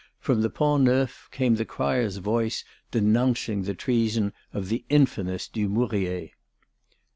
From 0.17 0.41
the 0.41 0.49
Pont 0.49 0.81
Neuf 0.85 1.29
came 1.31 1.53
the 1.57 1.63
crier's 1.63 2.17
voice 2.17 2.63
denouncing 2.89 3.61
the 3.61 3.75
treason 3.75 4.33
of 4.51 4.67
the 4.67 4.83
infamous 4.89 5.47
Dumouriez. 5.47 6.31